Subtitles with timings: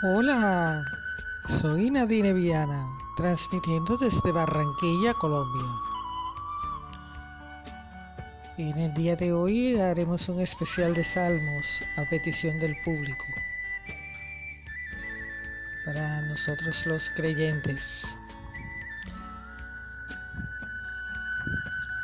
[0.00, 0.84] Hola,
[1.48, 5.66] soy Nadine Viana, transmitiendo desde Barranquilla, Colombia.
[8.58, 13.24] En el día de hoy haremos un especial de salmos a petición del público.
[15.84, 18.16] Para nosotros los creyentes.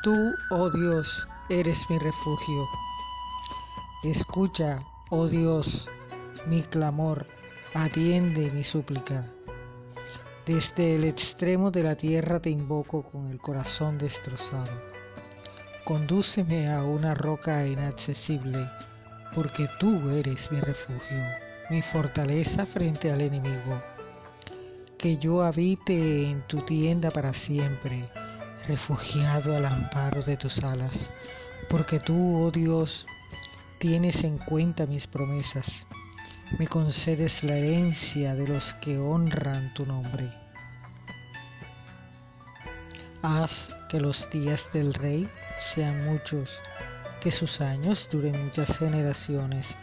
[0.03, 2.69] Tú, oh Dios, eres mi refugio.
[4.03, 5.89] Escucha, oh Dios,
[6.49, 7.25] mi clamor
[7.75, 9.27] atiende mi súplica.
[10.47, 14.71] Desde el extremo de la tierra te invoco con el corazón destrozado.
[15.85, 18.71] Condúceme a una roca inaccesible,
[19.35, 21.19] porque tú eres mi refugio,
[21.69, 23.83] mi fortaleza frente al enemigo.
[24.97, 28.09] Que yo habite en tu tienda para siempre,
[28.69, 31.11] refugiado al amparo de tus alas,
[31.69, 33.05] porque tú, oh Dios,
[33.81, 35.85] tienes en cuenta mis promesas
[36.59, 40.31] me concedes la herencia de los que honran tu nombre.
[43.23, 46.61] Haz que los días del rey sean muchos,
[47.21, 49.77] que sus años duren muchas generaciones,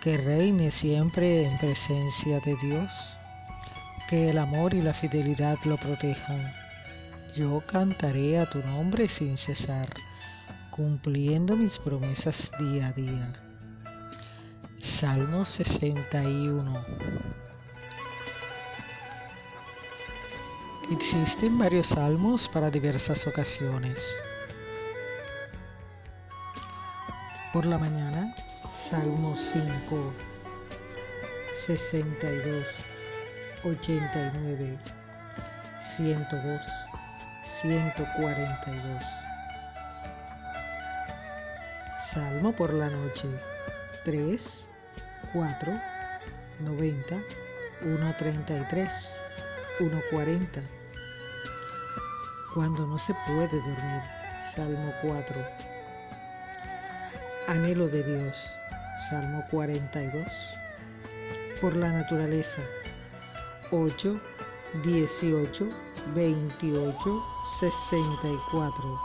[0.00, 2.90] que reine siempre en presencia de Dios,
[4.08, 6.52] que el amor y la fidelidad lo protejan.
[7.36, 9.88] Yo cantaré a tu nombre sin cesar,
[10.70, 13.43] cumpliendo mis promesas día a día.
[14.84, 16.84] Salmo 61.
[20.90, 24.20] Existen varios salmos para diversas ocasiones.
[27.54, 28.36] Por la mañana,
[28.68, 30.12] Salmo 5,
[31.54, 32.68] 62,
[33.64, 34.78] 89,
[35.96, 36.60] 102,
[37.42, 39.04] 142.
[41.98, 43.28] Salmo por la noche,
[44.04, 44.68] 3,
[45.34, 45.80] 4,
[46.60, 47.16] 90,
[47.82, 49.20] 1.33,
[49.80, 50.62] 1.40.
[52.54, 54.00] Cuando no se puede dormir,
[54.54, 55.34] Salmo 4.
[57.48, 58.56] Anhelo de Dios,
[59.10, 60.56] Salmo 42.
[61.60, 62.62] Por la naturaleza,
[63.72, 64.20] 8,
[64.84, 65.68] 18,
[66.14, 67.24] 28,
[67.58, 69.00] 64,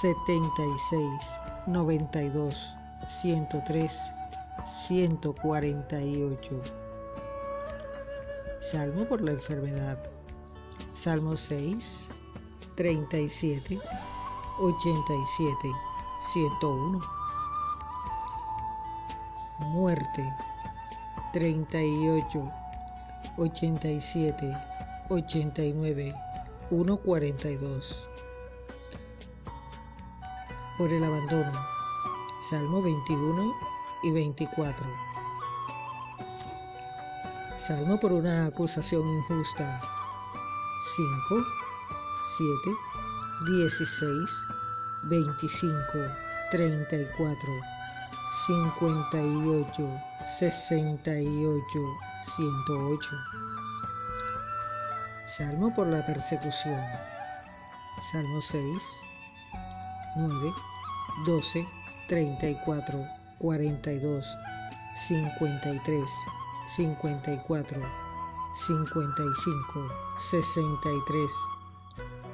[0.00, 2.76] 76, 92,
[3.08, 4.15] 103.
[4.64, 6.62] 148.
[8.60, 9.98] Salmo por la enfermedad.
[10.92, 12.08] Salmo 6,
[12.76, 13.78] 37,
[14.58, 15.72] 87,
[16.20, 17.00] 101.
[19.58, 20.34] Muerte.
[21.32, 22.50] 38,
[23.36, 24.56] 87,
[25.10, 26.14] 89,
[26.70, 28.08] 142.
[30.78, 31.52] Por el abandono.
[32.50, 34.86] Salmo 21 y 24.
[37.58, 39.80] Salmo por una acusación injusta.
[40.96, 41.44] 5,
[42.36, 42.76] 7,
[43.46, 44.46] 16,
[45.04, 45.82] 25,
[46.50, 47.38] 34,
[48.46, 51.62] 58, 68,
[52.22, 53.10] 108.
[55.26, 56.80] Salmo por la persecución.
[58.12, 58.62] Salmo 6,
[60.16, 60.52] 9,
[61.24, 61.66] 12,
[62.08, 64.24] 34, 42,
[64.94, 66.04] 53,
[66.68, 67.80] 54,
[68.54, 69.88] 55,
[70.18, 71.30] 63,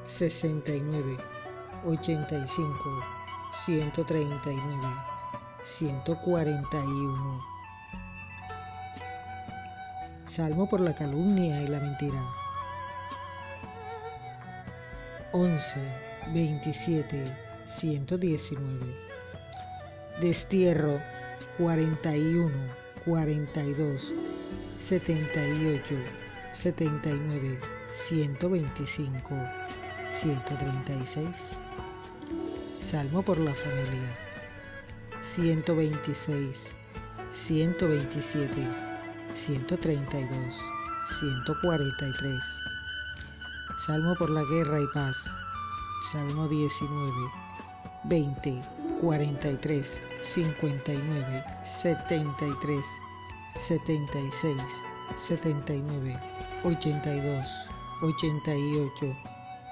[0.06, 1.18] 69,
[1.84, 3.04] 85,
[3.52, 4.88] 139,
[5.64, 7.40] 141.
[10.26, 12.22] Salmo por la calumnia y la mentira.
[15.32, 15.80] 11,
[16.32, 19.11] 27, 119
[20.20, 21.00] destierro
[21.58, 22.50] 41,
[23.04, 24.14] 42,
[24.76, 25.94] 78,
[26.52, 27.60] 79,
[27.92, 29.34] 125,
[30.10, 31.58] 136.
[32.80, 34.18] Salmo por la familia
[35.20, 36.74] 126,
[37.30, 38.68] 127,
[39.32, 40.28] 132,
[41.06, 42.62] 143.
[43.86, 45.16] Salmo por la guerra y paz.
[46.12, 47.12] Salmo 19,
[48.04, 48.62] 20,
[49.02, 52.84] 43, 59, 73,
[53.56, 54.56] 76,
[55.16, 56.16] 79,
[56.62, 57.48] 82,
[58.00, 59.16] 88,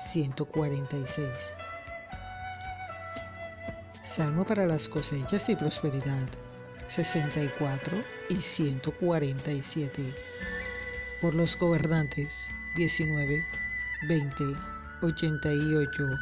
[0.03, 1.29] 146.
[4.03, 6.29] Salmo para las cosechas y prosperidad,
[6.89, 10.13] 64 y 147.
[11.21, 13.45] Por los gobernantes, 19,
[14.09, 14.45] 20,
[15.03, 16.19] 88,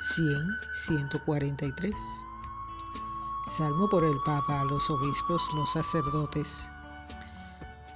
[0.00, 1.94] 100, 143.
[3.50, 6.68] Salmo por el Papa, los obispos, los sacerdotes.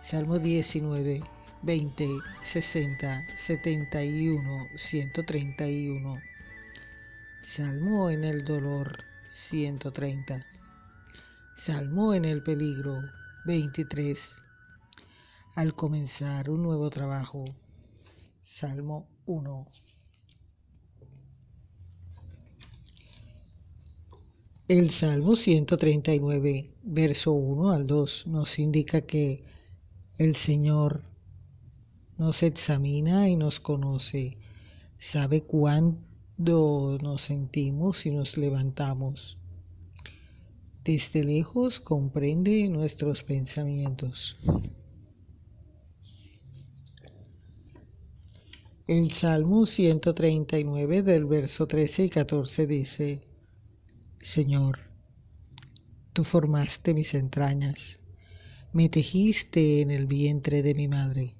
[0.00, 1.22] Salmo 19,
[1.62, 6.20] 20, 60, 71, 131.
[7.44, 10.44] Salmo en el dolor 130.
[11.54, 13.00] Salmo en el peligro
[13.44, 14.42] 23.
[15.54, 17.44] Al comenzar un nuevo trabajo.
[18.40, 19.68] Salmo 1.
[24.66, 29.44] El Salmo 139, verso 1 al 2, nos indica que
[30.16, 31.02] el Señor
[32.16, 34.38] nos examina y nos conoce,
[34.96, 39.36] sabe cuándo nos sentimos y nos levantamos.
[40.82, 44.38] Desde lejos comprende nuestros pensamientos.
[48.86, 53.33] El Salmo 139 del verso 13 y 14 dice,
[54.24, 54.78] Señor,
[56.14, 58.00] tú formaste mis entrañas
[58.72, 61.36] me tejiste en el vientre de mi madre.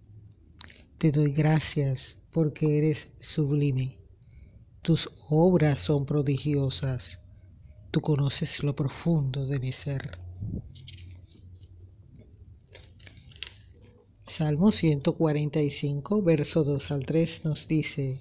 [0.98, 3.98] Te doy gracias porque eres sublime.
[4.82, 7.20] Tus obras son prodigiosas.
[7.90, 10.19] Tú conoces lo profundo de mi ser.
[14.25, 18.20] Salmo 145, verso 2 al 3 nos dice,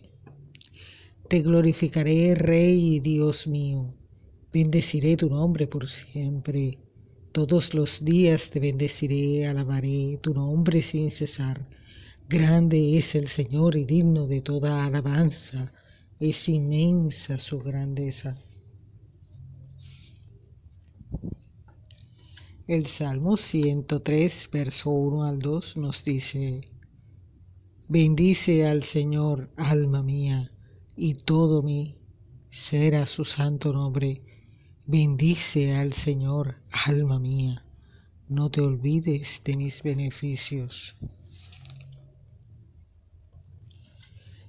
[1.29, 3.93] Te glorificaré, Rey y Dios mío,
[4.53, 6.77] bendeciré tu nombre por siempre
[7.33, 11.67] todos los días te bendeciré, alabaré tu nombre sin cesar.
[12.29, 15.73] Grande es el Señor y digno de toda alabanza.
[16.19, 18.37] Es inmensa su grandeza.
[22.67, 26.69] El Salmo 103, verso 1 al 2 nos dice,
[27.87, 30.51] Bendice al Señor, alma mía,
[30.95, 31.97] y todo mi
[32.49, 34.21] será su santo nombre
[34.85, 37.63] Bendice al Señor, alma mía,
[38.27, 40.97] no te olvides de mis beneficios.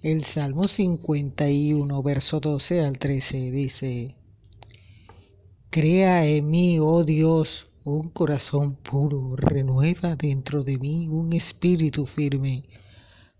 [0.02, 4.16] El Salmo 51, verso 12 al 13 dice,
[5.70, 12.64] Crea en mí, oh Dios, un corazón puro, renueva dentro de mí un espíritu firme.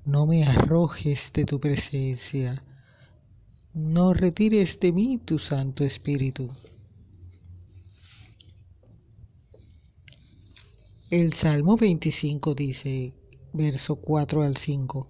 [0.05, 2.62] No me arrojes de tu presencia,
[3.73, 6.52] no retires de mí tu Santo Espíritu.
[11.16, 13.14] El Salmo 25 dice,
[13.52, 15.08] verso 4 al 5,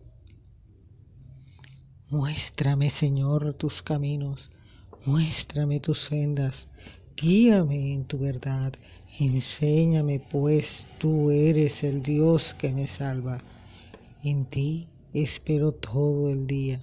[2.11, 4.51] Muéstrame, Señor, tus caminos,
[5.07, 6.69] muéstrame tus sendas,
[7.17, 8.75] guíame en tu verdad,
[9.19, 13.43] enséñame, pues tú eres el Dios que me salva.
[14.23, 16.83] En ti espero todo el día.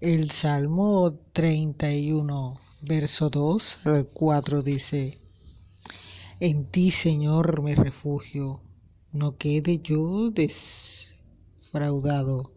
[0.00, 5.18] El Salmo 31 verso 2 al 4 dice,
[6.38, 8.60] En ti, Señor, me refugio,
[9.12, 12.52] no quede yo desfraudado,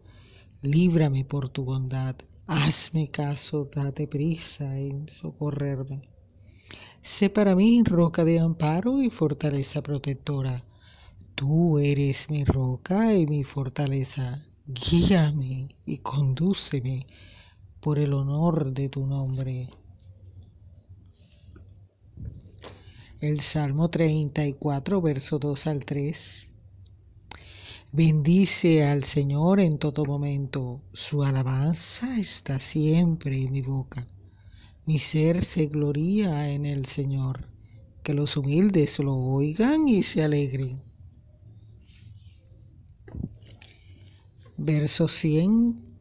[0.60, 2.16] líbrame por tu bondad,
[2.46, 6.08] hazme caso, date prisa en socorrerme.
[7.02, 10.64] Sé para mí roca de amparo y fortaleza protectora.
[11.34, 14.44] Tú eres mi roca y mi fortaleza.
[14.66, 17.08] Guíame y condúceme
[17.80, 19.68] por el honor de tu nombre.
[23.22, 26.50] El Salmo 34, verso 2 al 3.
[27.92, 34.08] Bendice al Señor en todo momento, su alabanza está siempre en mi boca.
[34.86, 37.46] Mi ser se gloría en el Señor,
[38.02, 40.82] que los humildes lo oigan y se alegren.
[44.56, 45.91] Verso 100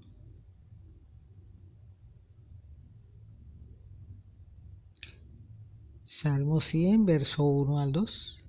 [6.21, 8.43] Salmo 100, verso 1 al 2.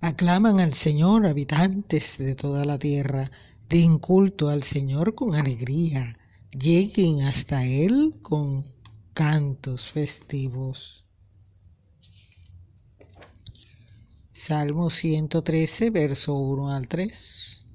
[0.00, 3.30] Aclaman al Señor habitantes de toda la tierra,
[3.68, 6.18] den culto al Señor con alegría,
[6.50, 8.66] lleguen hasta Él con
[9.14, 11.04] cantos festivos.
[14.32, 17.65] Salmo 113, verso 1 al 3.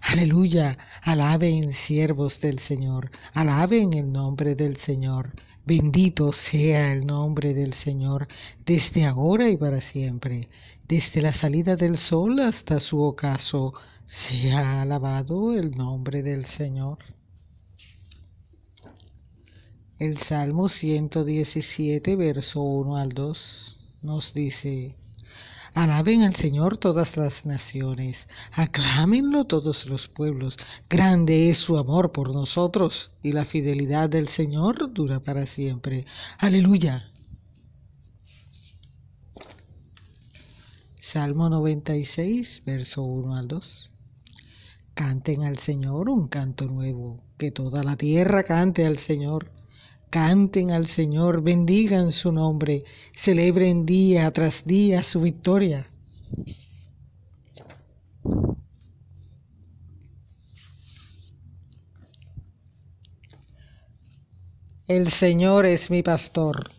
[0.00, 5.32] Aleluya, alaben siervos del Señor, alaben el nombre del Señor.
[5.66, 8.28] Bendito sea el nombre del Señor
[8.64, 10.48] desde ahora y para siempre.
[10.86, 13.74] Desde la salida del sol hasta su ocaso,
[14.06, 16.98] sea alabado el nombre del Señor.
[19.98, 24.94] El Salmo 117, verso 1 al 2, nos dice,
[25.74, 30.56] Alaben al Señor todas las naciones, aclámenlo todos los pueblos.
[30.88, 36.06] Grande es su amor por nosotros y la fidelidad del Señor dura para siempre.
[36.38, 37.12] Aleluya.
[41.00, 43.90] Salmo 96, verso 1 al 2.
[44.94, 49.57] Canten al Señor un canto nuevo, que toda la tierra cante al Señor
[50.10, 52.84] Canten al Señor, bendigan su nombre,
[53.14, 55.86] celebren día tras día su victoria.
[64.86, 66.70] El Señor es mi pastor.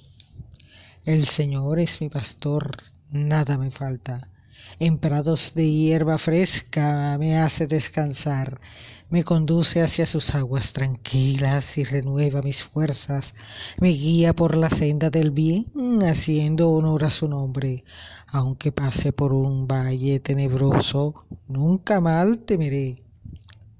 [1.05, 2.77] El Señor es mi pastor,
[3.11, 4.28] nada me falta.
[4.77, 8.61] En prados de hierba fresca me hace descansar,
[9.09, 13.33] me conduce hacia sus aguas tranquilas y renueva mis fuerzas,
[13.79, 15.65] me guía por la senda del bien,
[16.03, 17.83] haciendo honor a su nombre.
[18.27, 23.01] Aunque pase por un valle tenebroso, nunca mal temeré,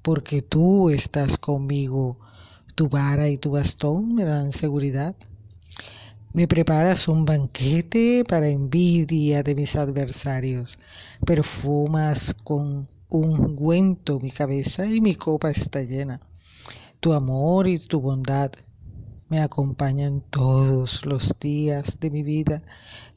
[0.02, 2.18] porque tú estás conmigo,
[2.74, 5.16] tu vara y tu bastón me dan seguridad.
[6.32, 10.78] Me preparas un banquete para envidia de mis adversarios.
[11.26, 16.22] Perfumas con ungüento mi cabeza y mi copa está llena.
[17.00, 18.52] Tu amor y tu bondad
[19.28, 22.62] me acompañan todos los días de mi vida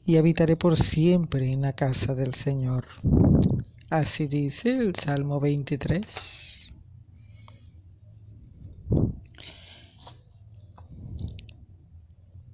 [0.05, 2.85] y habitaré por siempre en la casa del Señor.
[3.91, 6.52] Así dice el Salmo 23.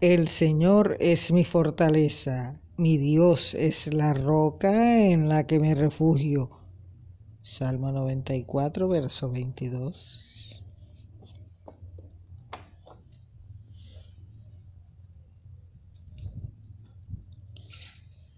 [0.02, 6.52] El Señor es mi fortaleza, mi Dios es la roca en la que me refugio.
[7.42, 10.64] Salmo 94, verso 22.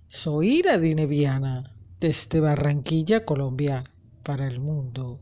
[0.08, 3.84] Soy Ira Dineviana, desde Barranquilla, Colombia,
[4.24, 5.20] para el mundo.